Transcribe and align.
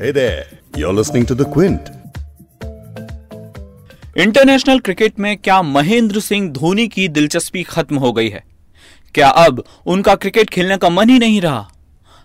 Hey 0.00 0.12
there, 0.12 0.40
you're 0.76 0.98
listening 0.98 1.24
to 1.26 1.34
The 1.40 1.44
Quint. 1.44 1.78
International 4.18 4.78
cricket 4.78 5.18
में 5.18 5.36
क्या 5.36 5.62
महेंद्र 5.62 6.20
सिंह 6.20 6.50
धोनी 6.50 6.88
की 6.88 7.08
दिलचस्पी 7.08 7.62
खत्म 7.62 7.96
हो 7.96 8.12
गई 8.12 8.28
है? 8.28 8.44
क्या 9.14 9.28
अब 9.28 9.64
उनका 9.86 10.14
क्रिकेट 10.14 10.50
खेलने 10.50 10.76
का 10.76 10.90
मन 10.90 11.10
ही 11.10 11.18
नहीं 11.18 11.40
रहा? 11.40 11.70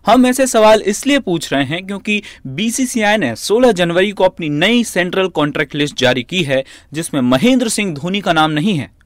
हम 0.05 0.25
ऐसे 0.25 0.47
सवाल 0.47 0.81
इसलिए 0.81 1.19
पूछ 1.19 1.53
रहे 1.53 1.63
हैं 1.63 1.87
क्योंकि 1.87 2.23
बीसीसीआई 2.47 3.17
ने 3.17 3.35
16 3.35 3.71
जनवरी 3.71 4.11
को 4.11 4.23
अपनी 4.23 4.49
नई 4.49 4.83
सेंट्रल 4.83 5.27
कॉन्ट्रैक्ट 5.27 5.75
लिस्ट 5.75 5.97
जारी 5.97 6.23
की 6.23 6.43
है 6.43 6.63
जिसमें 6.93 7.21
महेंद्र 7.21 7.69
सिंह 7.69 7.93
धोनी 7.93 8.21
का 8.21 8.33
नाम 8.33 8.51
नहीं 8.51 8.77
है। 8.77 9.00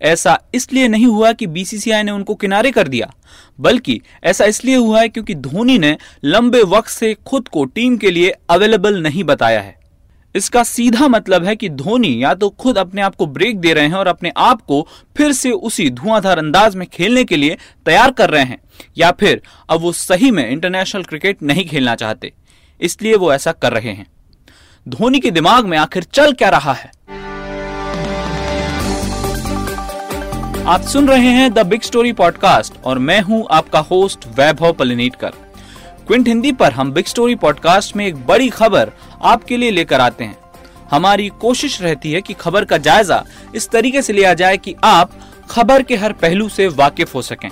ऐसा 0.00 0.38
इसलिए 0.54 0.88
नहीं 0.88 1.06
हुआ 1.06 1.32
कि 1.32 1.46
बीसीसीआई 1.48 2.02
ने 2.02 2.12
उनको 2.12 2.34
किनारे 2.34 2.70
कर 2.70 2.88
दिया, 2.88 3.12
बल्कि 3.58 4.00
ऐसा 4.24 4.44
इसलिए 4.44 4.76
हुआ 4.76 5.00
है 5.00 5.08
क्योंकि 5.08 5.34
धोनी 5.34 5.78
ने 5.78 5.96
लंबे 6.24 6.62
वक्त 6.68 6.90
से 6.90 7.14
खुद 7.26 7.48
को 7.48 7.64
टीम 7.64 7.96
के 7.96 8.10
लिए 8.10 8.32
अवेलेबल 8.50 9.02
नहीं 9.02 9.24
बताया 9.24 9.60
है। 9.60 9.80
इसका 10.34 10.62
सीधा 10.62 11.08
मतलब 11.08 11.44
है 11.44 11.54
कि 11.56 11.68
धोनी 11.68 12.22
या 12.22 12.32
तो 12.34 12.48
खुद 12.50 12.78
अपने 12.78 13.02
आप 13.02 13.14
को 13.14 13.26
ब्रेक 13.26 13.58
दे 13.60 13.72
रहे 13.72 13.86
हैं 13.86 13.94
और 13.94 14.06
अपने 14.06 14.32
आप 14.36 14.60
को 14.62 14.86
फिर 15.16 15.32
से 15.32 15.50
उसी 15.50 15.88
धुआंधार 15.90 16.38
अंदाज 16.38 16.76
में 16.76 16.86
खेलने 16.88 17.24
के 17.24 17.36
लिए 17.36 17.56
तैयार 17.86 18.10
कर 18.10 18.30
रहे 18.30 18.44
हैं, 18.44 18.58
या 18.98 19.10
फिर 19.10 19.40
अब 19.70 19.80
वो 19.80 19.92
सही 19.92 20.30
में 20.30 20.48
इंटरनेशनल 20.50 21.02
क्रिकेट 21.02 21.42
नहीं 21.42 21.66
खेलना 21.66 21.94
चाहते, 21.94 22.32
इसलिए 22.80 23.16
वो 23.16 23.32
ऐसा 23.32 23.52
कर 23.52 23.72
रहे 23.72 23.90
हैं। 23.90 24.06
धोनी 24.86 25.20
के 25.20 25.30
दिमाग 25.30 25.66
में 25.66 25.76
आखिर 25.78 26.02
चल 26.04 26.32
क्या 26.32 26.48
रहा 26.48 26.72
है? 26.72 26.90
आप 30.66 30.82
सुन 30.82 31.08
रहे 31.08 31.28
हैं 31.28 31.52
द 31.54 31.58
बिग 31.66 31.82
स्टोरी 31.82 32.12
पॉडकास्ट 32.12 32.74
और 32.84 32.98
मैं 32.98 33.20
हूँ 33.20 33.46
आपका 33.50 33.78
होस्ट 33.80 34.26
वैभव 34.36 34.72
पलिनीटकर 34.72 35.30
क्विंट 36.06 36.28
हिंदी 36.28 36.52
पर 36.52 36.72
हम 36.72 36.92
बिग 36.92 37.04
स्टोरी 37.04 37.34
पॉडकास्ट 37.34 37.96
में 37.96 38.06
एक 38.06 38.26
बड़ी 38.26 38.48
खबर 38.48 38.90
आपके 39.22 39.56
लिए 39.56 39.70
लेकर 39.70 40.00
आते 40.00 40.24
हैं। 40.24 40.36
हमारी 40.90 41.28
कोशिश 41.40 41.80
रहती 41.82 42.12
है 42.12 42.20
कि 42.22 42.34
खबर 42.34 42.64
का 42.64 42.76
जायजा 42.76 43.22
इस 43.54 43.68
तरीके 43.68 44.02
से 44.02 44.12
लिया 44.12 44.34
जाए 44.34 44.56
कि 44.56 44.74
आप 44.84 45.10
खबर 45.50 45.82
के 45.82 45.96
हर 45.96 46.12
पहलू 46.12 46.48
से 46.48 46.66
वाकिफ 46.68 47.14
हो 47.14 47.22
सकें। 47.22 47.48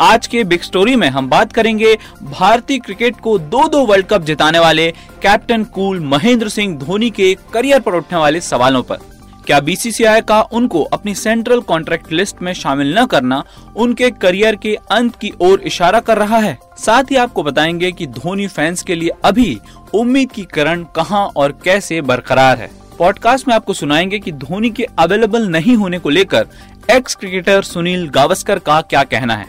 आज 0.00 0.26
के 0.26 0.44
बिग 0.44 0.62
स्टोरी 0.62 0.96
में 0.96 1.08
हम 1.08 1.28
बात 1.28 1.52
करेंगे 1.52 1.96
भारतीय 2.22 2.78
क्रिकेट 2.78 3.20
को 3.20 3.38
दो 3.38 3.68
दो 3.68 3.84
वर्ल्ड 3.86 4.06
कप 4.06 4.22
जिताने 4.22 4.58
वाले 4.58 4.90
कैप्टन 5.22 5.64
कूल 5.64 6.00
महेंद्र 6.00 6.48
सिंह 6.48 6.76
धोनी 6.78 7.10
के 7.10 7.36
करियर 7.52 7.80
पर 7.80 7.94
उठने 7.94 8.18
वाले 8.18 8.40
सवालों 8.40 8.82
पर। 8.82 8.98
क्या 9.46 9.60
बीसीसीआई 9.60 10.20
का 10.20 10.40
उनको 10.42 10.82
अपनी 10.82 11.14
सेंट्रल 11.14 11.60
कॉन्ट्रैक्ट 11.60 12.12
लिस्ट 12.12 12.36
में 12.42 12.52
शामिल 12.52 12.98
न 12.98 13.06
करना 13.06 13.44
उनके 13.76 14.10
करियर 14.10 14.56
के 14.56 14.78
अंत 14.90 15.16
की 15.16 15.32
ओर 15.40 15.60
इशारा 15.60 16.00
कर 16.00 16.18
रहा 16.18 16.38
है? 16.38 16.58
साथ 16.78 17.04
ही 17.10 17.16
आपको 17.16 17.42
बताएँगे 17.42 17.92
कि 17.92 18.06
धोनी 18.06 18.46
फैंस 18.46 18.82
के 18.82 18.94
लिए 18.94 19.10
अभी 19.24 19.58
उम्मीद 19.94 20.32
की 20.32 20.44
करण 20.44 20.84
कहाँ 20.96 21.32
और 21.36 21.58
कैसे 21.64 22.00
बरकरार 22.00 22.58
है। 22.58 22.70
पॉडकास्ट 22.98 23.48
में 23.48 23.54
आपको 23.54 23.72
सुनाएँगे 23.72 24.18
कि 24.18 24.32
धोनी 24.32 24.70
के 24.70 24.86
अवेलेबल 24.98 25.48
नहीं 25.48 25.76
होने 25.76 25.98
को 25.98 26.08
लेकर 26.08 26.46
एक्स 26.90 27.14
क्रिकेटर 27.14 27.62
सुनील 27.62 28.08
गावस्कर 28.08 28.58
का 28.58 28.80
क्या 28.80 29.02
कहना 29.04 29.34
है. 29.36 29.48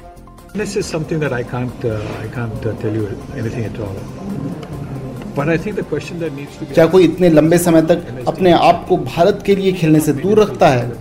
क्या 6.73 6.85
कोई 6.85 7.03
इतने 7.03 7.29
लंबे 7.29 7.57
समय 7.57 7.81
तक 7.81 8.25
अपने 8.27 8.51
आप 8.51 8.85
को 8.89 8.97
भारत 8.97 9.43
के 9.45 9.55
लिए 9.55 9.71
खेलने 9.71 9.99
से 9.99 10.13
दूर 10.13 10.39
रखता 10.39 10.67
है? 10.67 10.91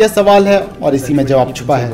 यह 0.00 0.08
सवाल 0.08 0.48
है 0.48 0.60
और 0.62 0.94
इसी 0.94 1.14
में 1.14 1.26
जवाब 1.26 1.52
छुपा 1.52 1.76
है। 1.76 1.90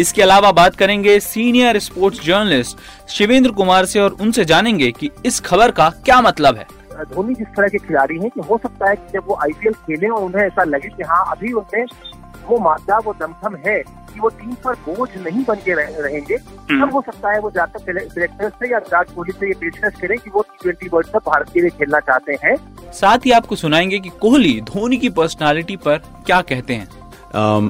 इसके 0.00 0.22
अलावा 0.22 0.52
बात 0.52 0.76
करेंगे 0.76 1.20
senior 1.20 1.78
sports 1.78 2.24
journalist 2.24 2.78
Shivendra 3.08 3.50
Kumar 3.50 3.84
से 3.84 4.00
और 4.00 4.16
उनसे 4.20 4.44
जानेंगे 4.44 4.90
कि 4.92 5.10
इस 5.26 5.40
खबर 5.40 5.70
का 5.70 5.88
क्या 6.04 6.20
मतलब 6.20 6.56
है। 6.56 6.66
धोनी 7.04 7.34
जिस 7.34 7.46
तरह 7.46 7.68
के 7.68 7.78
खिलाड़ी 7.78 8.18
हैं 8.18 8.30
कि 8.30 8.40
हो 8.40 8.60
सकता 8.62 8.88
है 8.90 8.96
कि 8.96 9.12
जब 9.12 9.22
वो 9.26 9.38
आईपीएल 9.42 9.72
खेले 9.72 10.08
और 10.08 10.22
उन्हें 10.22 10.46
ऐसा 10.46 10.64
लगे 10.64 10.88
कि 10.88 11.02
हाँ 11.02 11.24
अभी 11.30 11.52
उन्हें 11.52 11.84
वो 12.48 12.58
मादा 12.64 12.98
वो 13.06 13.12
दमथम 13.20 13.56
है 13.66 13.78
कि 13.78 14.20
वो 14.20 14.28
टीम 14.40 14.52
पर 14.64 14.74
बोझ 14.86 15.08
नहीं 15.16 15.44
बन 15.48 15.56
के 15.64 15.74
रहेंगे। 15.74 16.34
हम्म। 16.34 16.80
तब 16.80 16.92
हो 16.94 17.00
सकता 17.06 17.32
है 17.32 17.40
वो 17.40 17.50
जाकर 17.50 17.80
सिलेक्टर 18.00 18.48
से 18.48 18.70
या 18.72 18.78
विराट 18.78 19.14
कोहली 19.14 19.32
से 19.32 19.48
ये 19.48 19.54
पेशकश 19.60 20.00
करें 20.00 20.16
कि 20.18 20.30
वो 20.34 20.42
T 20.42 20.58
twenty 20.62 20.88
world 20.92 21.08
cup 21.14 21.28
Bharat 21.28 21.50
के 21.54 21.60
लिए 21.60 21.70
खेलना 21.78 22.00
चाहते 22.00 22.38
हैं। 22.44 22.56
साथ 22.92 23.26
ही 23.26 23.30
आपको 23.32 23.56
सुनाएँगे 23.56 23.98
कि 23.98 24.10
कोहली 24.20 24.60
धोनी 24.72 24.96
की 24.96 25.08
पर्सनालिटी 25.20 25.76
पर 25.86 26.02
क्या 26.26 26.40
कहते 26.50 26.74
हैं। 26.74 26.88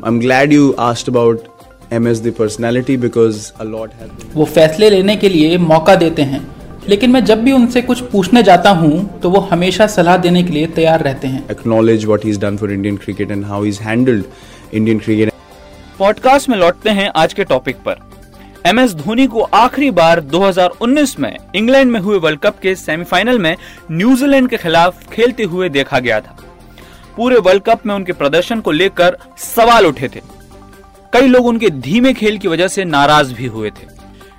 I'm 0.09 0.21
glad 0.23 0.53
you 0.53 0.67
asked 0.89 1.09
about 1.09 1.49
MS 1.93 2.21
the 2.23 2.33
personality 2.33 2.97
because 3.03 3.41
a 3.61 3.67
lot 3.67 3.97
has 4.01 4.35
वो 4.35 4.45
फैसले 4.45 4.91
लेने 4.91 5.17
के 5.17 5.29
लिए 5.29 5.59
मौका 5.59 5.95
देते 5.97 6.23
हैं 6.23 6.47
लेकिन 6.89 7.11
मैं 7.11 7.25
जब 7.25 7.43
भी 7.43 7.53
उनसे 7.53 7.81
कुछ 7.83 8.01
पूछने 8.11 8.43
जाता 8.43 8.71
हूँ 8.81 9.21
तो 9.21 9.31
वो 9.31 9.41
हमेशा 9.53 9.87
सलाह 9.87 10.17
देने 10.17 10.43
के 10.43 10.53
लिए 10.53 10.67
तैयार 10.75 11.03
रहते 11.03 11.29
हैं। 11.29 11.43
Acknowledge 11.51 12.05
what 12.05 12.25
he 12.25 12.31
is 12.31 12.41
done 12.41 12.57
for 12.57 12.73
Indian 12.73 12.97
cricket 12.97 13.31
and 13.31 13.45
how 13.45 13.65
is 13.65 13.81
handled 13.83 14.25
Indian 14.77 14.99
cricket 14.99 15.33
podcast 15.99 16.49
में 16.49 16.57
लौटते 16.57 16.91
हैं 16.91 17.13
आज 17.17 17.35
के 17.35 17.45
टॉपिक 17.45 17.77
पर। 17.77 17.97
एम 18.67 18.79
एस 18.79 18.95
धोनी 18.95 19.27
को 19.27 19.41
आखिरी 19.41 19.91
बार 19.91 20.21
2019 20.21 21.19
में 21.21 21.37
इंग्लैंड 21.55 21.93
में 21.93 22.01
हुए 22.01 22.19
वर्ल्ड 22.19 22.41
कप 22.41 22.59
के 22.59 22.75
सेमीफाइनल 22.75 23.39
में 23.39 23.57
न्यूजीलैंड 23.91 24.49
के 24.49 24.57
खिलाफ 24.57 25.09
खेलते 25.09 25.43
हुए 25.43 25.69
देखा 25.69 25.99
गया 25.99 26.21
था। 26.21 26.39
पूरे 27.17 27.37
वर्ल्ड 27.37 27.63
कप 27.63 27.87
में 27.87 27.95
उनके 27.95 28.13
प्रदर्शन 28.13 28.61
को 28.61 28.71
लेकर 28.71 29.17
सवाल 29.39 29.87
उठे 29.87 30.09
थे। 30.09 30.21
कई 31.13 31.27
लोग 31.27 31.47
उनके 31.47 31.71
धीमे 31.71 32.13
खेल 32.13 32.39
की 32.39 32.49
वजह 32.49 32.69
से 32.69 32.85
नाराज़ 32.85 33.35
भी 33.35 33.47
हुए 33.47 33.71
थे। 33.71 33.97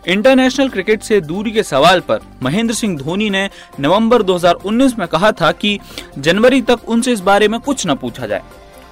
इंटरनेशनल 0.08 0.70
क्रिकेट 0.70 1.02
से 1.02 1.22
दूरी 1.22 1.52
के 1.52 1.64
सवाल 1.64 2.00
पर 2.00 2.20
महेंद्र 2.44 2.74
सिंह 2.74 2.98
धोनी 2.98 3.30
ने 3.30 3.50
नवंबर 3.80 4.22
2019 4.22 5.00
में 5.00 5.08
कहा 5.08 5.32
था 5.32 5.52
कि 5.52 5.80
जनवरी 6.18 6.62
तक 6.62 6.80
उनसे 6.88 7.12
इस 7.12 7.20
बारे 7.20 7.48
में 7.48 7.60
कुछ 7.60 7.88
न 7.88 7.96
पूछा 7.96 8.28
जाए। 8.28 8.42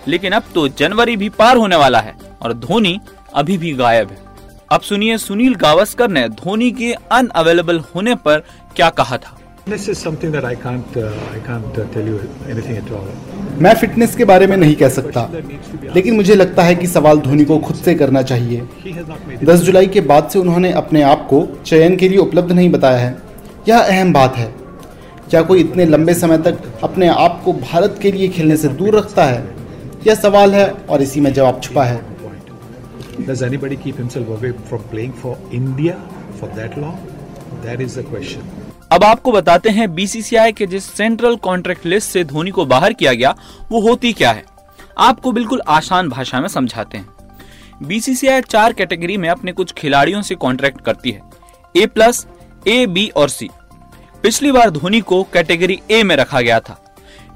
लेकिन 0.07 0.31
अब 0.31 0.43
तो 0.55 0.67
जनवरी 0.67 1.17
भी 1.17 1.29
पार 1.29 1.57
होने 1.57 1.75
वाला 1.75 1.99
है 1.99 2.15
और 2.41 2.53
धोनी 2.53 2.99
अभी 3.35 3.57
भी 3.57 3.73
गायब 3.73 4.09
है। 4.09 4.17
अब 4.71 4.81
सुनिए 4.81 5.17
सुनील 5.17 5.55
गावस्कर 5.55 6.09
ने 6.09 6.29
धोनी 6.29 6.71
के 6.71 6.93
अनअवेलेबल 6.93 7.79
होने 7.79 8.15
पर 8.15 8.43
क्या 8.75 8.89
कहा 8.89 9.17
था। 9.17 9.37
This 9.69 9.81
is 9.81 9.97
something 9.97 10.31
that 10.31 10.45
I 10.45 10.55
can't, 10.55 10.97
uh, 10.97 11.03
I 11.33 11.39
can't 11.47 11.77
uh, 11.77 11.85
tell 11.93 12.07
you 12.07 12.17
anything 12.53 12.75
at 12.81 12.91
all. 12.91 13.61
मैं 13.61 13.73
फिटनेस 13.75 14.15
के 14.15 14.25
बारे 14.25 14.47
में 14.47 14.57
नहीं 14.57 14.75
कह 14.75 14.89
सकता 14.89 15.29
लेकिन 15.95 16.15
मुझे 16.15 16.35
लगता 16.35 16.63
है 16.63 16.75
कि 16.75 16.87
सवाल 16.87 17.19
धोनी 17.19 17.45
को 17.45 17.59
खुद 17.59 17.75
से 17.75 17.95
करना 17.95 18.21
चाहिए। 18.21 18.67
10 19.45 19.59
जुलाई 19.59 19.87
के 19.87 20.01
बाद 20.01 20.29
से 20.29 20.39
उन्होंने 20.39 20.71
अपने 20.71 21.01
आप 21.01 21.27
को 21.29 21.63
चयन 21.65 21.95
के 21.95 22.09
लिए 22.09 22.17
उपलब्ध 22.17 22.51
नहीं 22.51 22.69
बताया 22.69 22.97
है। 22.97 23.17
यह 23.67 23.79
अहम 23.79 24.13
बात 24.13 24.35
है। 24.35 24.55
क्या 25.29 25.41
कोई 25.41 25.59
इतने 25.59 25.85
लंबे 25.85 26.13
समय 26.13 26.37
तक 26.37 26.79
अपने 26.83 27.07
आप 27.07 27.41
को 27.45 27.53
भारत 27.53 27.99
के 28.01 28.11
लिए 28.11 28.27
खेलने 28.27 28.57
से 28.57 28.67
दूर 28.67 28.97
रखता 28.97 29.23
है? 29.23 29.54
यह 30.07 30.15
सवाल 30.15 30.53
है 30.55 30.69
और 30.69 31.01
इसी 31.01 31.21
में 31.21 31.33
जवाब 31.33 31.61
छुपा 31.61 31.83
है। 31.83 32.03
Does 33.27 33.41
anybody 33.41 33.77
keep 33.83 33.99
himself 33.99 34.27
away 34.35 34.51
from 34.69 34.81
playing 34.91 35.13
for 35.21 35.37
India 35.53 35.95
for 36.39 36.49
that 36.57 36.77
long? 36.77 36.97
That 37.63 37.83
is 37.85 37.95
the 37.97 38.03
question. 38.09 38.41
अब 38.91 39.03
आपको 39.03 39.31
बताते 39.31 39.69
हैं 39.69 39.93
बीसीसीआई 39.95 40.51
के 40.51 40.67
जिस 40.67 40.91
सेंट्रल 40.93 41.35
कॉन्ट्रैक्ट 41.35 41.85
लिस्ट 41.85 42.09
से 42.09 42.23
धोनी 42.23 42.51
को 42.51 42.65
बाहर 42.65 42.93
किया 42.93 43.13
गया 43.13 43.35
वो 43.71 43.81
होती 43.81 44.13
क्या 44.13 44.31
है? 44.31 44.45
आपको 44.97 45.31
बिल्कुल 45.31 45.61
आसान 45.67 46.09
भाषा 46.09 46.41
में 46.41 46.47
समझाते 46.47 46.97
हैं। 46.97 47.07
बीसीसीआई 47.83 48.41
चार 48.41 48.73
कैटेगरी 48.73 49.17
में 49.17 49.29
अपने 49.29 49.51
कुछ 49.51 49.73
खिलाड़ियों 49.73 50.21
से 50.21 50.35
कॉन्ट्रैक्ट 50.35 50.81
करती 50.81 51.11
है। 51.11 51.21
ए 51.75 51.85
प्लस 51.85 52.25
ए 52.67 52.85
बी 52.85 53.07
और 53.15 53.29
सी 53.29 53.49
पिछली 54.23 54.51
बार 54.51 54.69
धोनी 54.69 55.01
को 55.01 55.23
कैटेगरी 55.23 55.81
ए 55.91 56.03
में 56.03 56.15
रखा 56.15 56.41
गया 56.41 56.59
था। 56.59 56.79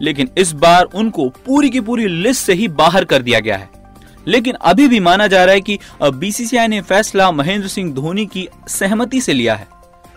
लेकिन 0.01 0.29
इस 0.37 0.51
बार 0.51 0.83
उनको 0.85 1.27
पूरी 1.45 1.69
की 1.69 1.81
पूरी 1.81 2.07
लिस्ट 2.07 2.45
से 2.45 2.53
ही 2.53 2.67
बाहर 2.67 3.05
कर 3.05 3.21
दिया 3.21 3.39
गया 3.39 3.57
है। 3.57 3.69
लेकिन 4.27 4.55
अभी 4.61 4.87
भी 4.87 4.99
माना 4.99 5.27
जा 5.27 5.43
रहा 5.45 5.53
है 5.55 5.61
कि 5.61 5.77
बीसीसीआई 6.03 6.67
ने 6.67 6.81
फैसला 6.81 7.31
महेंद्र 7.31 7.67
सिंह 7.67 7.93
धोनी 7.93 8.25
की 8.25 8.47
सहमति 8.67 9.21
से 9.21 9.33
लिया 9.33 9.55
है। 9.55 9.67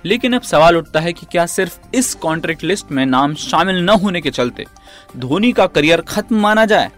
लेकिन 0.04 0.32
अब 0.32 0.42
सवाल 0.42 0.76
उठता 0.76 1.00
है 1.00 1.12
कि 1.12 1.26
क्या 1.30 1.46
सिर्फ़ 1.46 1.78
इस 1.94 2.14
कॉन्ट्रैक्ट 2.14 2.64
लिस्ट 2.64 2.90
में 2.92 3.04
नाम 3.06 3.34
शामिल 3.34 3.76
न 3.76 3.88
होने 3.88 4.20
के 4.20 4.30
चलते 4.30 4.64
धोनी 5.16 5.52
का 5.52 5.66
करियर 5.66 6.00
खत्म 6.00 6.40
माना 6.40 6.64
जाए? 6.64 6.90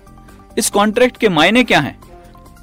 इस 0.58 0.70
कॉन्ट्रैक्ट 0.70 1.16
के 1.16 1.28
मायने 1.28 1.64
क्या 1.64 1.80
हैं? 1.80 1.98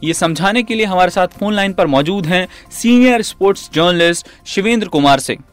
ये 0.03 0.13
समझाने 0.13 0.63
के 0.63 0.75
लिए 0.75 0.85
हमारे 0.85 1.11
साथ 1.11 1.27
फ़ोन 1.29 1.53
लाइन 1.53 1.73
पर 1.73 1.87
मौजूद 1.87 2.25
हैं 2.25 2.47
senior 2.71 3.21
sports 3.21 3.69
journalist 3.73 4.27
Shivendra 4.45 4.87
Kumar 4.87 5.19
Singh. 5.19 5.43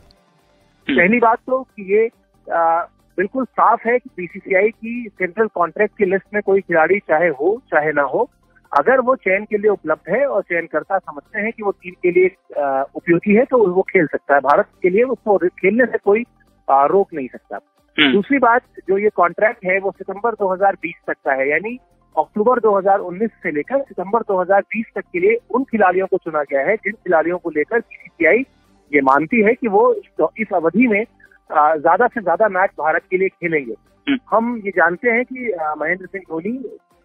पहली 0.89 1.19
बात 1.19 1.39
तो 1.41 1.67
ये 1.81 2.09
बिल्कुल 3.19 3.45
साफ़ 3.45 3.89
है 3.89 3.99
कि 3.99 4.11
बीसीसीआई 4.17 4.69
की 4.71 5.09
सेंट्रल 5.11 5.47
कॉन्ट्रैक्ट 5.55 5.97
की 5.99 6.05
लिस्ट 6.05 6.35
में 6.35 6.43
कोई 6.43 6.61
खिलाड़ी 6.61 6.99
चाहे 7.09 7.29
हो 7.39 7.51
चाहे 7.71 7.93
ना 7.93 8.03
हो 8.09 8.29
अगर 8.73 9.01
वो 9.01 9.15
चयन 9.17 9.45
के 9.45 9.59
लिए 9.59 9.71
उपलब्ध 9.71 10.11
है 10.11 10.25
और 10.27 10.43
चयनकर्ता 10.43 10.99
समझते 10.99 11.41
हैं 11.41 11.53
कि 11.53 11.63
वो 11.63 11.71
टीम 11.73 11.95
के 12.03 12.11
लिए 12.11 12.29
उपयोगी 12.97 13.35
है 13.35 13.45
तो 13.45 13.59
वो 13.69 13.83
खेल 13.83 14.07
सकता 14.07 14.35
है 14.35 14.41
भारत 14.41 14.69
के 14.83 14.91
लिए 14.91 15.03
उसको 15.07 15.37
खेलने 15.59 15.87
से 15.87 15.99
कोई 15.99 16.25
रोक 16.89 17.15
नहीं 17.15 17.29
सकता 17.29 17.61
हम्म। 17.97 18.13
दूसरी 18.13 18.39
बात 18.39 18.63
जो 18.89 18.99
ये 18.99 19.09
कॉन्ट्रैक्ट 19.15 19.65
है 19.65 19.79
वो 19.79 19.91
सितंबर 19.91 20.35
2020 20.35 20.99
तक 21.07 21.17
का 21.25 21.33
है 21.33 21.49
यानी 21.51 21.79
अक्टूबर 22.17 22.61
2019 22.61 23.31
से 23.43 23.51
लेकर 23.51 23.81
सितंबर 23.83 24.23
2020 24.25 24.93
तक 24.95 25.05
के 25.13 25.21
लिए 25.21 25.39
उन 25.51 25.65
खिलाड़ियों 25.65 26.07
को 26.07 26.17
चुना 26.17 26.43
गया 26.43 26.61
है 26.61 26.77
जिन 26.77 26.93
खिलाड़ियों 26.95 27.39
को 27.39 27.51
लेकर 27.51 27.79
बीसीसीआई 27.81 28.45
ये 28.93 29.01
मानती 29.03 29.43
है 29.43 29.55
कि 29.55 29.69
वो 29.69 29.83
इस 30.39 30.53
अवधि 30.55 30.87
में 30.87 31.05
ज़्यादा 31.51 32.07
से 32.07 32.21
ज़्यादा 32.21 32.49
मैच 32.51 32.71
भारत 32.79 33.03
के 33.11 33.19
लिए 33.19 33.29
खेलेंगे 33.31 33.73
हम्म। 34.07 34.19
हम 34.31 34.57
ये 34.65 34.71
जानते 34.71 35.11
हैं 35.11 35.25
कि 35.25 35.53
महेंद्र 35.79 36.07
सिंह 36.07 36.25
धोनी 36.29 36.53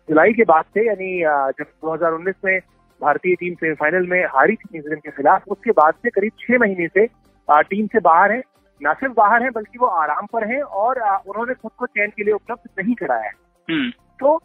जुलाई 0.10 0.34
के 0.34 0.44
बाद 0.44 0.66
से 0.74 0.86
यानी 0.88 1.20
जब 1.60 1.66
2019 1.86 2.36
में 2.46 2.60
भारतीय 3.02 3.36
टीम 3.36 3.54
सेमीफाइनल 3.56 4.08
में 4.08 4.24
हारी 4.28 4.56
थी 4.56 4.70
न्यूजीलैंड 4.74 5.02
के 5.02 5.12
खिलाफ 5.12 5.48
उसके 5.48 5.72
बाद 5.72 5.94
से 6.04 6.10
करीब 6.10 6.32
छह 6.40 6.58
महीने 6.60 6.88
से 6.88 7.06
टीम 7.70 7.88
से 7.88 8.00
बाहर 8.02 8.32
है 8.32 8.42
न 8.82 8.94
सिर्फ़ 8.94 9.14
बाहर 9.14 9.44
है 9.44 9.50
बल्कि 9.50 9.80
वो 9.80 9.88
आराम 9.98 10.26
पर 10.34 10.48
है 10.48 10.62
और 10.62 11.00
उन्होंने 11.00 11.54
खुद 11.54 11.72
को 11.78 11.86
चयन 11.88 12.12
के 12.18 12.24
लिए 12.24 12.34
उपलब्ध 12.34 12.70
नहीं 12.80 12.96
कराया 12.96 13.24
है 13.24 13.32
हम्म। 13.68 13.90
तो 14.20 14.40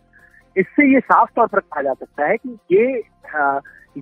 इससे 0.57 0.93
ये 0.93 1.01
साफ़ 1.03 1.31
तौर 1.37 1.47
पर 1.47 1.61
कहा 1.61 1.83
जा 1.83 1.93
सकता 1.95 2.27
है 2.27 2.37
कि 2.37 2.57
ये 2.73 3.03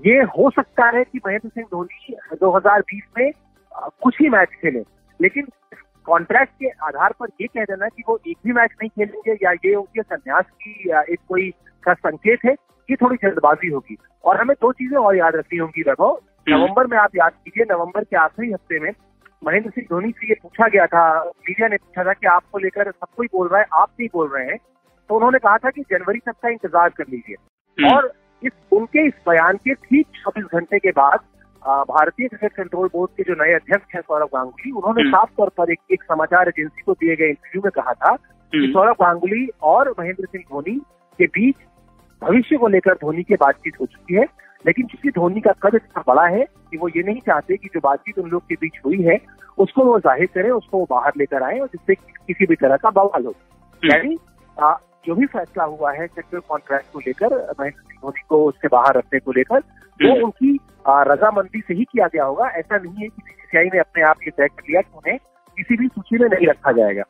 ये 0.05 0.23
हो 0.31 0.51
सकता 0.51 0.87
है 0.97 1.03
कि 1.05 1.21
महेंद्र 1.27 1.49
सिंह 1.49 1.67
धोनी 1.67 2.17
2020 2.37 3.03
में 3.19 3.31
कुछ 4.03 4.21
ही 4.21 4.29
मैच 4.29 4.49
खेले 4.63 4.81
लेकिन 5.21 5.47
कॉन्ट्रैक्ट 6.07 6.53
के 6.55 6.69
आधार 6.87 7.15
पर 7.21 7.29
ये 7.41 7.47
कह 7.49 7.65
देना 7.65 7.89
कि 7.89 8.03
वो 8.09 8.19
एक 8.27 8.37
भी 8.45 8.53
मैच 8.53 8.71
नहीं 8.73 8.89
खेलेंगे 8.91 9.37
या 9.43 9.53
ये 9.65 9.75
उनके 9.75 10.03
संन्यास 10.03 10.45
की 10.63 10.91
एक 10.91 11.19
कोई 11.29 11.51
का 11.85 11.95
संकेत 11.97 12.45
है 12.45 12.53
ये 12.89 12.97
थोड़ी 12.97 13.17
जल्दबाजी 13.23 13.69
होगी 13.69 13.97
और 14.25 14.41
हमें 14.41 14.55
दो 14.57 14.73
चीज़ें 14.73 14.97
और 14.99 15.17
याद 15.17 15.37
रखनी 15.37 15.59
होंगी 15.59 15.83
वैभव 15.83 16.11
हम्म। 16.11 16.55
नवंबर 16.55 16.87
में 16.87 16.97
आप 16.99 17.17
याद 17.17 17.33
कीजिए 17.35 17.65
नवंबर 17.71 18.05
के 18.05 18.17
आखिरी 18.17 18.53
हफ़्ते 18.53 18.79
में 18.81 18.93
महेंद्र 19.43 19.71
सिंह 19.71 19.87
धोनी 19.91 20.11
से 20.11 20.29
ये 20.29 20.35
पूछा 20.43 20.69
गया 20.69 20.87
था 20.87 21.03
मीडिया 21.25 21.69
ने 21.69 21.77
पूछा 21.77 22.05
था 22.05 22.13
कि 22.13 22.27
आपको 22.29 22.59
लेकर 22.59 22.91
सब 22.91 23.07
कोई 23.17 23.27
बोल 23.33 23.49
रहा 23.49 23.61
है 23.61 23.67
आप 23.75 23.89
नहीं 23.91 24.09
बोल 24.13 24.29
रहे 24.29 24.45
हैं 24.45 24.59
तो 25.11 25.17
उन्होंने 25.17 25.39
कहा 25.39 25.57
था 25.59 25.71
कि 25.71 25.83
जनवरी 25.91 26.19
तक 26.21 26.35
का 26.43 26.49
इंतज़ार 26.49 26.89
कर 26.91 27.05
लीजिए 27.11 27.37
हम्म। 27.79 27.95
और 27.95 28.13
इस 28.43 28.53
उनके 28.73 29.07
इस 29.07 29.15
बयान 29.29 29.57
के 29.59 29.75
ठीक 29.77 30.07
चौबीस 30.15 30.45
घंटे 30.53 30.79
के 30.79 30.91
बाद 30.93 31.19
भारतीय 31.67 32.29
क्रिकेट 32.29 32.53
कंट्रोल 32.53 32.89
बोर्ड 32.89 33.11
के 33.13 33.23
जो 33.23 33.35
नए 33.37 33.53
अध्यक्ष 33.55 33.95
हैं 33.95 34.01
सौरभ 34.03 34.29
गांगुली 34.35 34.71
उन्होंने 34.73 35.03
हम्म। 35.03 35.13
साफ़ 35.13 35.31
तौर 35.37 35.49
पर 35.57 35.71
एक, 35.73 35.79
एक 35.91 36.03
समाचार 36.03 36.49
एजेंसी 36.49 36.83
को 36.83 36.93
दिए 36.95 37.17
गए 37.17 37.29
इंटरव्यू 37.29 37.63
में 37.63 37.71
कहा 37.73 37.93
था 37.95 38.15
कि 38.15 38.59
हम्म। 38.59 38.73
सौरभ 38.73 38.97
गांगुली 39.01 39.47
और 39.65 39.95
महेंद्र 39.99 40.27
सिंह 40.27 40.45
धोनी 40.45 40.79
के 41.19 41.27
बीच 41.29 41.55
भविष्य 42.23 42.57
को 42.57 42.69
लेकर 42.69 42.95
धोनी 42.97 43.23
की 43.23 43.35
बातचीत 43.37 43.81
हो 43.81 43.87
चुकी 43.87 44.15
है 44.15 44.27
लेकिन 44.65 44.87
चूँकि 44.87 45.11
धोनी 45.11 45.41
का 45.41 45.53
कद 45.63 45.75
इतना 45.75 46.03
बड़ा 46.07 46.27
है 46.27 46.45
कि 46.71 46.77
वो 46.77 46.89
ये 46.89 47.03
नहीं 47.03 47.21
चाहते 47.23 47.57
कि 47.57 47.69
जो 47.75 47.81
बातचीत 47.81 48.19
उन 48.19 48.31
लोग 48.31 48.43
के 48.43 48.55
बीच 48.57 48.81
हुई 48.85 49.03
है 49.03 49.19
उसको 49.59 49.85
वो 49.85 49.99
ज़ाहिर 50.01 50.29
करें 50.35 50.51
उसको 50.51 50.79
वो 50.79 50.87
बाहर 50.91 51.13
लेकर 51.17 51.43
आए 51.43 51.59
और 51.59 51.67
जिससे 51.69 51.95
किसी 51.95 52.47
भी 52.47 52.55
तरह 52.57 52.77
का 52.77 52.91
बवाल 52.93 53.27
हो 53.27 53.35
यानी 53.83 54.17
जो 55.07 55.15
भी 55.15 55.27
फैसला 55.29 55.65
हुआ 55.65 55.93
है 55.93 56.07
सेक्टर 56.07 56.39
कॉन्ट्रैक्ट 56.39 56.93
को 56.93 56.99
लेकर 56.99 57.35
महेंद्र 57.61 57.81
सिंह 57.81 58.01
धोनी 58.01 58.23
को 58.29 58.45
उससे 58.45 58.69
बाहर 58.69 58.97
रखने 58.97 59.19
को 59.19 59.33
लेकर 59.33 59.59
वो 60.01 60.11
हम्म। 60.11 60.25
उनकी 60.25 60.59
रजामंदी 60.87 61.61
से 61.61 61.75
ही 61.75 61.85
किया 61.85 62.07
गया 62.07 62.25
होगा। 62.25 62.49
ऐसा 62.59 62.77
नहीं 62.77 62.95
है 62.95 63.09
कि 63.09 63.23
बीसीसीआई 63.23 63.65
ने 63.65 63.79
अपने 63.79 64.03
आप 64.03 64.17
ये 64.23 64.31
तय 64.31 64.49
कर 64.49 64.63
लिया 64.69 64.81
कि 64.81 64.97
उन्हें 64.97 65.19
किसी 65.57 65.77
भी 65.77 65.87
सूची 65.89 66.19
में 66.19 66.29
नहीं 66.29 66.47
रखा 66.47 66.73
जाएगा। 66.73 67.03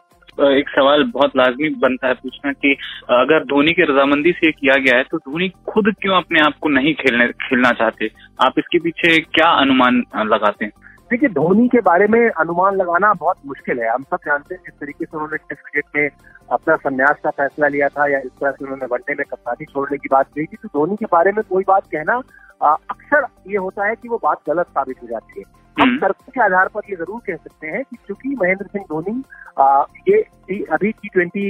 एक 0.51 0.69
सवाल 0.69 1.03
बहुत 1.13 1.37
लाजमी 1.37 1.69
बनता 1.81 2.09
है 2.09 2.15
पूछना 2.15 2.53
कि 2.55 2.73
अगर 3.11 3.45
धोनी 3.45 3.73
की 3.73 3.83
रजामंदी 3.83 4.33
से 4.33 4.51
किया 4.53 4.75
गया 4.77 4.97
है 4.97 5.05
तो 5.05 5.19
धोनी 5.19 5.49
खुद 5.69 5.93
क्यों 6.03 6.17
अपने 6.17 6.41
आप 6.41 6.59
को 6.63 6.69
नहीं 6.69 6.95
खेलने 6.95 7.27
खेलना 7.45 7.71
चाहते? 7.73 8.11
आप 8.41 8.59
इसके 8.59 8.79
पीछे 8.79 9.19
क्या 9.21 9.51
अनुमान 9.61 10.03
लगाते 10.29 10.65
हैं? 10.65 10.73
देखिए 11.11 11.29
धोनी 11.31 11.69
के 11.69 11.81
बारे 11.81 12.07
में 12.07 12.21
अनुमान 12.21 12.77
लगाना 12.77 13.13
बहुत 13.15 13.37
मुश्किल 13.47 13.81
है। 13.81 13.89
हम 13.89 14.03
सब 14.03 14.19
जानते 14.27 14.55
हैं 14.55 14.63
जिस 14.65 14.75
तरीके 14.81 15.05
से 15.05 15.17
उन्होंने 15.17 15.37
टेस्ट 15.39 15.63
क्रिकेट 15.63 15.97
में 15.97 16.09
अपना 16.51 16.77
संन्यास 16.77 17.21
का 17.25 17.31
फैसला 17.33 17.69
लिया 17.69 17.89
था 17.89 18.07
या 18.13 18.19
इस 18.19 18.31
तरह 18.31 18.51
से 18.51 18.65
उन्होंने 18.65 18.87
वनडे 18.93 19.15
में 19.15 19.25
कप्तानी 19.31 19.65
छोड़ने 19.65 19.99
की 19.99 20.09
बात 20.13 20.27
कही 20.27 20.45
थी। 20.45 20.57
तो 20.57 20.69
धोनी 20.69 20.97
के 20.97 21.07
बारे 21.13 21.33
में 21.33 21.43
कोई 21.51 21.65
बात 21.69 21.87
कहना 21.93 22.21
अक्सर 22.61 23.27
ये 23.47 23.57
होता 23.57 23.87
है 23.87 23.95
कि 23.95 24.09
वो 24.09 24.21
बात 24.23 24.41
गलत 24.47 24.67
साबित 24.69 25.03
हो 25.03 25.07
जाती 25.07 25.41
है 25.41 25.45
हम 25.77 25.89
हम्म। 25.89 25.99
तर्क 25.99 26.17
के 26.31 26.41
आधार 26.41 26.69
पर 26.69 26.91
ये 26.91 26.97
ज़रूर 26.97 27.21
कह 27.27 27.37
सकते 27.37 27.67
हैं 27.67 27.83
कि 27.85 27.97
चूँकि 28.09 28.29
महेंद्र 28.43 28.67
सिंह 28.67 28.85
धोनी 28.85 29.23
ये 30.09 30.21
अभी 30.73 30.93
टी 30.93 31.09
ट्वेंटी 31.09 31.45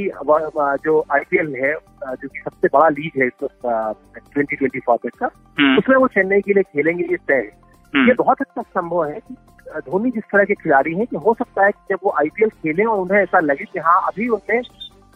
जो 0.82 1.04
आईपीएल 1.12 1.54
है 1.54 1.72
जो 1.72 2.28
कि 2.28 2.40
सबसे 2.40 2.68
बड़ा 2.68 2.88
लीग 2.88 3.20
है 3.22 3.28
ट्वेंटी 3.28 4.56
ट्वेंटी 4.56 4.80
फॉर्मेट 4.80 5.16
का 5.16 5.30
हम्म। 5.58 5.78
उसमें 5.78 5.96
वो 5.96 6.06
चेन्नई 6.08 6.40
के 6.40 6.52
लिए 6.52 6.62
खेलेंगे 6.62 7.04
ये 7.04 7.16
तय 7.28 7.50
हम्म। 7.94 8.08
ये 8.08 8.14
बहुत 8.14 8.40
हद 8.40 8.46
तक 8.56 8.68
संभव 8.70 9.04
है 9.04 9.20
कि 9.20 9.34
धोनी 9.80 10.10
जिस 10.10 10.24
तरह 10.32 10.44
के 10.44 10.54
खिलाड़ी 10.54 10.94
हैं 10.94 11.06
कि 11.06 11.16
हो 11.16 11.34
सकता 11.34 11.64
है 11.64 11.72
कि 11.72 11.94
जब 11.94 11.98
वो 12.04 12.14
आईपीएल 12.20 12.50
खेलें 12.52 12.84
और 12.84 12.98
उन्हें 12.98 13.20
ऐसा 13.20 13.40
लगे 13.40 13.64
कि 13.64 13.78
हाँ 13.78 14.00
अभी 14.08 14.28
उनमें 14.28 14.60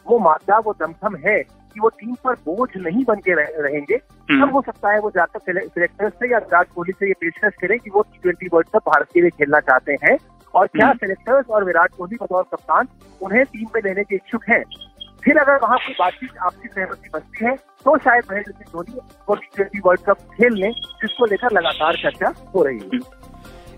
वो 0.06 0.18
मादा 0.18 0.58
वो 0.58 0.72
दमखम 0.80 1.16
है 1.16 1.42
कि 1.74 1.80
वो 1.80 1.88
टीम 1.88 2.14
पर 2.24 2.34
बोझ 2.46 2.68
नहीं 2.76 3.04
बन 3.08 3.14
के 3.14 3.34
रहेंगे। 3.62 3.94
हम्म। 3.94 4.46
तब 4.46 4.52
हो 4.54 4.62
सकता 4.66 4.92
है 4.92 5.00
वो 5.00 5.10
जाकर 5.10 5.38
सिलेक्टर्स 5.38 6.12
से 6.12 6.30
या 6.32 6.38
विराट 6.38 6.68
कोहली 6.74 6.92
से 6.92 7.06
ये 7.06 7.14
पेशकश 7.20 7.54
करें 7.60 7.78
कि 7.78 7.90
वो 7.90 8.02
T 8.02 8.18
twenty 8.22 8.48
world 8.52 8.68
cup 8.74 8.88
Bharat 8.88 9.08
के 9.14 9.20
लिए 9.20 9.30
खेलना 9.30 9.60
चाहते 9.60 9.96
हैं। 10.04 10.16
और 10.54 10.66
क्या 10.66 10.92
सिलेक्टर्स 10.92 11.36
हम्म। 11.36 11.54
और 11.54 11.64
विराट 11.64 11.90
कोहली 11.98 12.16
बतौर 12.22 12.42
कप्तान 12.52 12.88
उन्हें 13.22 13.44
टीम 13.44 13.66
में 13.74 13.82
लेने 13.84 14.04
के 14.04 14.14
इच्छुक 14.14 14.44
हैं? 14.48 14.62
फिर 15.24 15.38
अगर 15.38 15.58
वहाँ 15.62 15.78
कोई 15.78 15.94
बातचीत 15.98 16.36
आपसी 16.42 16.68
सहमति 16.68 17.08
बनती 17.14 17.44
है 17.44 17.54
तो 17.84 17.96
शायद 17.98 18.24
महेंद्र 18.30 18.52
सिंह 18.52 18.70
धोनी 18.72 18.98
वो 19.28 19.34
टी 19.34 19.48
ट्वेंटी 19.56 19.80
वर्ल्ड 19.86 20.00
कप 20.00 20.18
खेल 20.34 20.54
लें 20.54 20.70
जिसको 20.72 21.26
लेकर 21.26 21.52
लगातार 21.52 21.96
चर्चा 21.96 22.32
हो 22.54 22.62
रही 22.62 22.78
है। 22.94 23.00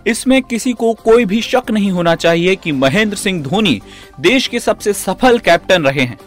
इसमें 0.07 0.41
किसी 0.43 0.73
को 0.73 0.93
कोई 0.93 1.25
भी 1.25 1.41
शक 1.41 1.71
नहीं 1.71 1.91
होना 1.91 2.15
चाहिए 2.15 2.55
कि 2.55 2.71
महेंद्र 2.71 3.17
सिंह 3.17 3.41
धोनी 3.43 3.81
देश 4.19 4.47
के 4.47 4.59
सबसे 4.59 4.93
सफल 4.93 5.39
कैप्टन 5.39 5.83
रहे 5.83 6.01
हैं। 6.01 6.17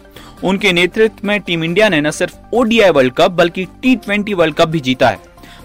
उनके 0.43 0.73
नेतृत्व 0.73 1.27
में 1.27 1.39
टीम 1.39 1.63
इंडिया 1.63 1.89
ने 1.89 2.01
न 2.01 2.11
सिर्फ़ 2.11 2.35
ओडीआई 2.53 2.89
वर्ल्ड 2.89 3.13
कप 3.13 3.31
बल्कि 3.31 3.65
टी 3.65 3.95
ट्वेंटी 3.95 4.33
वर्ल्ड 4.33 4.55
कप 4.55 4.67
भी 4.67 4.79
जीता 4.79 5.09
है। 5.09 5.19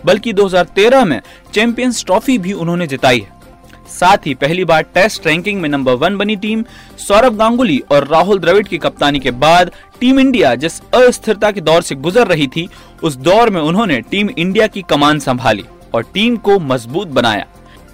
बल्कि 0.05 0.33
2013 0.33 1.05
में 1.05 1.23
चैंपियंस 1.55 2.05
ट्रॉफी 2.05 2.39
भी 2.39 2.53
उन्होंने 2.53 2.87
जिताई 2.87 3.21
है। 3.21 3.43
साथ 3.89 4.17
ही 4.27 4.35
पहली 4.35 4.65
बार 4.65 4.83
टेस्ट 4.83 5.27
रैंकिंग 5.27 5.61
में 5.61 5.69
नंबर 5.69 5.93
वन 5.93 6.17
बनी 6.17 6.37
टीम 6.37 6.65
सौरभ 6.99 7.37
गांगुली 7.37 7.83
और 7.91 8.07
राहुल 8.07 8.39
द्रविड़ 8.39 8.69
की 8.69 8.79
कप्तानी 8.79 9.19
के 9.19 9.31
बाद 9.31 9.71
टीम 10.01 10.21
इंडिया 10.21 10.55
जिस 10.55 10.81
अस्थिरता 10.81 11.51
के 11.51 11.61
दौर 11.61 11.83
से 11.83 11.95
गुजर 11.95 12.27
रही 12.27 12.47
थी, 12.47 12.69
उस 13.03 13.17
दौर 13.17 13.51
में 13.51 13.61
उन्होंने 13.61 14.01
टीम 14.01 14.31
इंडिया 14.39 14.67
की 14.67 14.83
कमान 14.83 15.19
संभाली 15.19 15.65
और 15.95 16.03
टीम 16.15 16.37
को 16.37 16.59
मज़बूत 16.59 17.09
बनाया। 17.09 17.47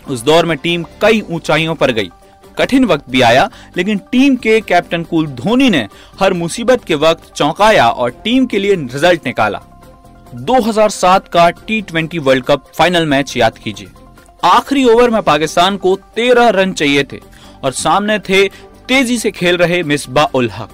उस 0.08 0.22
दौर 0.22 0.46
में 0.46 0.58
टीम 0.58 0.82
कई 0.82 1.20
ऊंचाइयों 1.30 1.74
पर 1.74 1.92
गई। 1.92 2.10
कठिन 2.58 2.84
वक्त 2.84 3.04
भी 3.10 3.20
आया, 3.20 3.50
लेकिन 3.76 3.98
टीम 4.12 4.36
के 4.36 4.60
कैप्टन 4.60 5.02
कुल 5.02 5.26
धोनी 5.26 5.70
ने 5.70 5.88
हर 6.20 6.32
मुसीबत 6.32 6.84
के 6.84 6.94
वक्त 6.94 7.34
चौंकाया 7.34 7.88
और 7.88 8.10
टीम 8.10 8.46
के 8.46 8.58
लिए 8.58 8.74
रिज़ल्ट 8.74 9.26
निकाला। 9.26 9.60
2007 10.34 11.28
का 11.28 11.50
T 11.50 11.82
twenty 11.82 12.18
world 12.18 12.44
cup 12.44 12.64
final 12.74 13.06
match 13.06 13.36
याद 13.36 13.58
कीजिए। 13.58 13.88
आखिरी 14.44 14.84
ओवर 14.84 15.10
में 15.10 15.22
पाकिस्तान 15.22 15.76
को 15.76 15.96
13 16.16 16.48
रन 16.48 16.72
चाहिए 16.72 17.02
थे 17.02 17.20
और 17.64 17.72
सामने 17.72 18.18
थे 18.18 18.48
तेज़ी 18.88 19.18
से 19.18 19.30
खेल 19.30 19.56
रहे 19.56 19.82
मिसबा 19.82 20.24
उल 20.24 20.50
हक। 20.50 20.70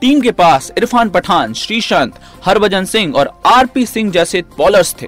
टीम 0.00 0.20
के 0.20 0.30
पास 0.30 0.72
इरफान 0.78 1.08
पठान, 1.08 1.52
श्रीशांत, 1.52 2.14
हरभजन 2.44 2.84
सिंह 2.84 3.14
और 3.14 3.40
आरपी 3.46 3.86
सिंह 3.86 4.12
जैसे 4.12 4.44
बॉलर्स 4.58 4.96
थे। 5.02 5.06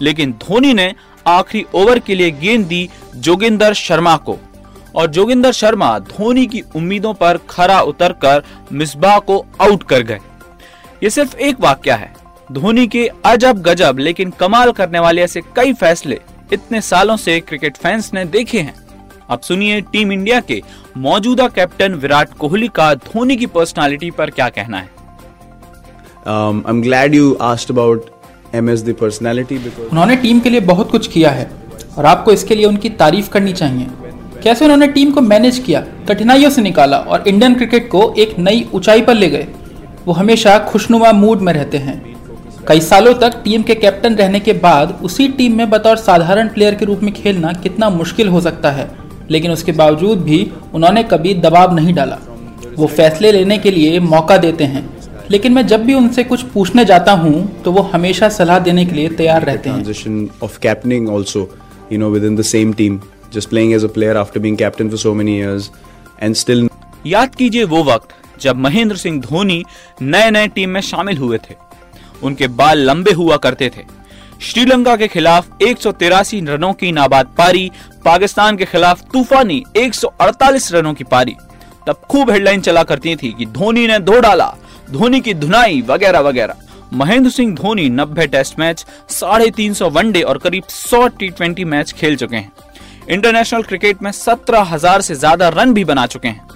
लेकिन 0.00 0.32
धोनी 0.32 0.74
ने 0.74 0.94
आखिरी 1.26 1.66
ओवर 1.74 1.98
के 1.98 2.14
लिए 2.14 2.30
गेंद 2.30 2.66
दी 2.66 2.88
जोगिंदर 3.16 3.74
शर्मा 3.74 4.16
को। 4.16 4.38
और 4.96 5.06
जोगिंदर 5.06 5.52
शर्मा 5.52 5.98
धोनी 5.98 6.46
की 6.46 6.62
उम्मीदों 6.76 7.14
पर 7.14 7.38
खरा 7.50 7.80
उतरकर 7.80 8.42
मिसबा 8.72 9.18
को 9.18 9.46
आउट 9.60 9.82
कर 9.82 10.02
गए। 10.02 10.20
ये 11.02 11.10
सिर्फ़ 11.10 11.36
एक 11.36 11.60
वाक्य 11.60 11.92
है। 11.92 12.14
धोनी 12.52 12.86
के 12.86 13.10
अजब 13.24 13.62
गजब 13.62 13.98
लेकिन 13.98 14.30
कमाल 14.30 14.72
करने 14.72 14.98
वाले 14.98 15.22
ऐसे 15.22 15.40
कई 15.56 15.72
फैसले 15.72 16.20
इतने 16.52 16.80
सालों 16.80 17.16
से 17.16 17.40
क्रिकेट 17.40 17.76
फैंस 17.76 18.10
ने 18.14 18.24
देखे 18.24 18.60
हैं। 18.60 18.74
अब 19.30 19.40
सुनिए 19.40 19.80
टीम 19.80 20.12
इंडिया 20.12 20.40
के 20.40 20.62
मौजूदा 20.96 21.48
कैप्टन 21.48 21.94
विराट 21.94 22.34
कोहली 22.34 22.68
का 22.68 22.94
धोनी 22.94 23.36
की 23.36 23.46
पर्सनालिटी 23.46 24.10
पर 24.10 24.30
क्या 24.30 24.48
कहना 24.48 24.78
है। 24.78 24.96
Um, 26.28 26.62
I'm 26.66 26.82
glad 26.82 27.10
you 27.14 27.34
asked 27.40 27.70
about 27.70 27.98
MS 28.54 28.82
the 28.82 28.94
personality 28.94 29.58
because 29.58 29.90
उन्होंने 29.90 30.16
टीम 30.16 30.40
के 30.40 30.50
लिए 30.50 30.60
बहुत 30.60 30.90
कुछ 30.90 31.06
किया 31.06 31.30
है 31.30 31.50
और 31.98 32.06
आपको 32.06 32.32
इसके 32.32 32.54
लिए 32.54 32.64
उनकी 32.64 32.88
तारीफ़ 32.88 33.30
करनी 33.30 33.52
चाहिए। 33.52 33.86
कैसे 34.46 34.64
उन्होंने 34.64 34.86
टीम 34.86 35.10
को 35.10 35.20
मैनेज 35.20 35.58
किया, 35.58 35.80
कठिनाइयों 36.08 36.48
से 36.50 36.62
निकाला 36.62 36.96
और 36.98 37.24
इंडियन 37.28 37.54
क्रिकेट 37.54 37.88
को 37.90 38.02
एक 38.18 38.38
नई 38.38 38.64
ऊंचाई 38.74 39.00
पर 39.02 39.14
ले 39.14 39.28
गए। 39.28 39.46
वो 40.06 40.12
हमेशा 40.12 40.58
खुशनुमा 40.68 41.10
मूड 41.12 41.40
में 41.40 41.52
रहते 41.52 41.78
हैं। 41.78 41.94
कई 42.68 42.80
सालों 42.80 43.14
तक 43.14 43.40
टीम 43.44 43.62
के 43.62 43.74
कैप्टन 43.74 44.14
रहने 44.14 44.40
के 44.40 44.52
बाद 44.60 44.98
उसी 45.02 45.28
टीम 45.30 45.56
में 45.56 45.68
बतौर 45.70 45.96
साधारण 45.96 46.48
प्लेयर 46.48 46.74
के 46.74 46.84
रूप 46.84 47.02
में 47.02 47.12
खेलना 47.14 47.52
कितना 47.62 47.88
मुश्किल 47.90 48.28
हो 48.28 48.40
सकता 48.40 48.70
है, 48.70 48.88
लेकिन 49.30 49.50
उसके 49.50 49.72
बावजूद 49.72 50.22
भी 50.22 50.40
उन्होंने 50.74 51.02
कभी 51.04 51.34
दबाव 51.40 51.74
नहीं 51.74 51.94
डाला। 51.94 52.18
वो 52.76 52.86
फैसले 52.88 53.32
लेने 53.32 53.58
के 53.58 53.70
लिए 53.70 53.98
मौका 54.06 54.36
देते 54.38 54.64
हैं, 54.66 54.88
लेकिन 55.30 55.52
मैं 55.52 55.66
जब 55.66 55.84
भी 55.84 55.94
उनसे 55.94 56.24
कुछ 56.24 56.42
पूछने 56.54 56.84
जाता 56.84 57.12
हूँ 57.14 57.46
तो 57.64 57.72
वो 57.72 57.82
हमेशा 57.92 58.28
सलाह 58.30 58.58
देने 58.60 58.86
के 58.86 58.96
लिए 58.96 59.08
तैयार 59.10 59.44
रहते 59.44 59.70
हैं। 59.70 59.82
Just 63.32 63.50
playing 63.50 63.72
as 63.74 63.84
a 63.84 63.88
player 63.88 64.16
after 64.16 64.40
being 64.40 64.56
captain 64.56 64.90
for 64.90 64.96
so 64.96 65.14
many 65.14 65.34
years 65.40 65.70
and 66.22 66.36
still 66.44 66.68
याद 67.06 67.34
कीजिए 67.34 67.64
वो 67.64 67.84
वक्त 67.84 68.08
जब 68.40 68.56
महेंद्र 68.56 68.96
सिंह 68.96 69.20
धोनी 69.20 69.64
नए 70.02 70.30
नए 70.30 70.48
टीम 70.48 70.70
में 70.70 70.80
शामिल 70.80 71.16
हुए 71.16 71.38
थे। 71.38 71.54
उनके 72.22 72.46
बाल 72.48 72.78
लंबे 72.78 73.12
हुआ 73.12 73.36
करते 73.36 73.70
थे। 73.76 73.84
श्रीलंका 74.40 74.96
के 74.96 75.08
खिलाफ 75.08 75.62
एक 75.62 75.78
रनों 76.34 76.72
की 76.72 76.92
नाबाद 76.92 77.26
पारी, 77.26 77.70
पाकिस्तान 78.04 78.56
के 78.56 78.64
खिलाफ 78.64 79.02
तूफानी 79.12 79.64
148 79.76 80.72
रनों 80.72 80.94
की 80.94 81.04
पारी। 81.04 81.36
तब 81.86 82.00
खूब 82.10 82.30
हेडलाइन 82.30 82.60
चला 82.60 82.82
करती 82.82 83.16
थी 83.16 83.32
कि 83.38 83.46
धोनी 83.46 83.86
ने 83.86 83.98
धो 83.98 84.20
डाला, 84.20 84.54
धोनी 84.90 85.20
की 85.20 85.34
धुनाई 85.34 85.82
वगैरह 85.82 86.20
वगैरह। 86.20 86.56
महेंद्र 86.92 87.30
सिंह 87.30 87.54
धोनी 87.54 87.90
90 87.90 88.26
टेस्ट 88.26 88.58
मैच, 88.58 88.86
साढ़े 89.08 89.50
तीन 89.50 89.74
सौ 89.74 89.90
वनडे 89.90 90.22
और 90.22 90.38
करीब 90.38 90.64
100 90.64 91.06
टी 91.08 91.28
ट्वेंटी 91.28 91.64
मैच 91.64 91.92
खेल 91.92 92.16
चुके 92.16 92.36
हैं। 92.36 92.52
इंटरनेशनल 93.08 93.62
क्रिकेट 93.62 94.02
में 94.02 94.10
सत्रह 94.12 94.62
हज़ार 94.64 95.00
से 95.00 95.14
ज़्यादा 95.14 95.48
रन 95.48 95.72
भी 95.74 95.84
बना 95.84 96.06
चुके 96.06 96.28
हैं। 96.28 96.48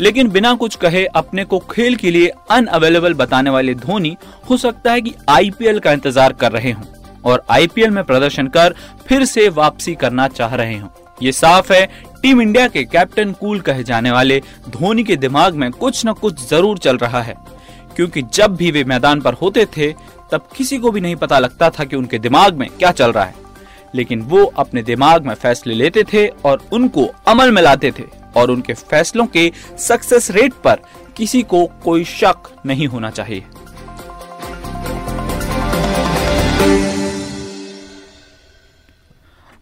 लेकिन 0.00 0.28
बिना 0.28 0.52
कुछ 0.54 0.76
कहे 0.76 1.04
अपने 1.06 1.44
को 1.44 1.58
खेल 1.70 1.96
के 1.96 2.10
लिए 2.10 2.28
अनअवेलेबल 2.50 3.14
बताने 3.14 3.50
वाले 3.50 3.74
धोनी, 3.76 4.16
हो 4.50 4.56
सकता 4.56 4.92
है 4.92 5.00
कि 5.00 5.14
आईपीएल 5.28 5.78
का 5.78 5.92
इंतज़ार 5.92 6.32
कर 6.32 6.52
रहे 6.52 6.70
हों 6.70 6.84
और 7.24 7.42
आईपीएल 7.50 7.90
में 7.90 8.02
प्रदर्शन 8.04 8.46
कर 8.48 8.74
फिर 9.08 9.24
से 9.24 9.48
वापसी 9.50 9.94
करना 9.94 10.28
चाह 10.28 10.54
रहे 10.54 10.78
हों। 10.78 10.88
ये 11.22 11.32
साफ़ 11.32 11.72
है, 11.72 11.86
टीम 12.22 12.40
इंडिया 12.42 12.66
के 12.68 12.84
कैप्टन 12.84 13.32
कूल 13.32 13.60
कहे 13.60 13.84
जाने 13.84 14.10
वाले 14.10 14.40
धोनी 14.68 15.04
के 15.04 15.16
दिमाग 15.16 15.54
में 15.54 15.70
कुछ 15.72 16.04
न 16.06 16.12
कुछ 16.12 16.48
ज़रूर 16.50 16.78
चल 16.78 16.96
रहा 16.96 17.22
है। 17.22 17.36
क्योंकि 17.96 18.22
जब 18.34 18.56
भी 18.56 18.70
वे 18.70 18.84
मैदान 18.84 19.20
पर 19.20 19.34
होते 19.34 19.66
थे, 19.76 19.92
तब 20.32 20.48
किसी 20.56 20.78
को 20.78 20.90
भी 20.90 21.00
नहीं 21.00 21.16
पता 21.16 21.38
लगता 21.38 21.70
था 21.70 21.84
कि 21.84 21.96
उनके 21.96 22.18
दिमाग 22.18 22.54
में 22.54 22.68
क्या 22.70 22.92
चल 22.92 23.12
रहा 23.12 23.24
है। 23.24 23.39
लेकिन 23.94 24.22
वो 24.22 24.44
अपने 24.44 24.82
दिमाग 24.82 25.26
में 25.26 25.34
फैसले 25.34 25.74
लेते 25.74 26.04
थे 26.04 26.26
और 26.28 26.64
उनको 26.72 27.04
अमल 27.04 27.50
में 27.50 27.62
लाते 27.62 27.92
थे 27.98 28.04
और 28.36 28.50
उनके 28.50 28.74
फैसलों 28.74 29.26
के 29.26 29.52
सक्सेस 29.78 30.30
रेट 30.30 30.52
पर 30.52 30.80
किसी 31.16 31.42
को 31.42 31.66
कोई 31.66 32.04
शक 32.04 32.62
नहीं 32.66 32.86
होना 32.86 33.10
चाहिए। 33.10 33.44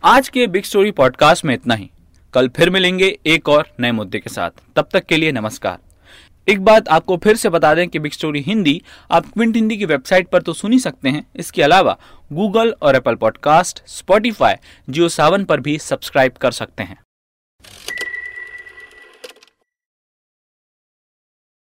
आज 0.04 0.28
के 0.28 0.46
बिग 0.46 0.64
स्टोरी 0.64 0.90
पॉडकास्ट 0.90 1.44
में 1.44 1.54
इतना 1.54 1.74
ही। 1.74 1.90
कल 2.34 2.48
फिर 2.48 2.70
मिलेंगे 2.70 3.18
एक 3.26 3.48
और 3.48 3.68
नए 3.80 3.92
मुद्दे 3.92 4.18
के 4.18 4.30
साथ। 4.30 4.50
तब 4.76 4.88
तक 4.92 5.04
के 5.04 5.16
लिए 5.16 5.32
नमस्कार। 5.32 5.87
एक 6.48 6.60
बात 6.64 6.88
आपको 6.88 7.16
फिर 7.16 7.36
से 7.36 7.48
बता 7.48 7.74
दें 7.74 7.88
कि 7.88 7.98
बिग 7.98 8.12
स्टोरी 8.12 8.40
हिंदी 8.40 8.82
आप 9.10 9.26
क्विंट 9.26 9.56
हिंदी 9.56 9.76
की 9.76 9.84
वेबसाइट 9.84 10.28
पर 10.28 10.42
तो 10.42 10.52
सुन 10.52 10.72
ही 10.72 10.78
सकते 10.78 11.08
हैं। 11.08 11.26
इसके 11.36 11.62
अलावा 11.62 11.96
गूगल 12.32 12.74
और 12.82 12.96
Apple 12.96 13.14
podcast 13.14 13.82
Spotify 13.86 14.54
Jio 14.90 15.08
Saavn 15.08 15.44
पर 15.44 15.60
भी 15.60 15.78
सब्सक्राइब 15.78 16.32
कर 16.32 16.50
सकते 16.50 16.82
हैं। 16.82 16.98